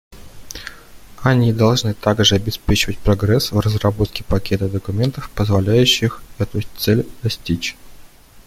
[1.21, 7.77] Они должны также обеспечивать прогресс в разработке пакета документов, позволяющих эту цель достичь.